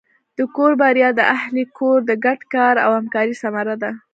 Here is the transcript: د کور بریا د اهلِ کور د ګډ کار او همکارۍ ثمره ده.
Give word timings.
د 0.37 0.39
کور 0.55 0.71
بریا 0.81 1.09
د 1.15 1.21
اهلِ 1.35 1.55
کور 1.77 1.97
د 2.09 2.11
ګډ 2.25 2.39
کار 2.53 2.75
او 2.85 2.91
همکارۍ 2.99 3.33
ثمره 3.41 3.75
ده. 3.83 3.91